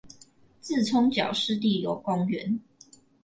[0.63, 2.59] 莿蔥腳濕地公園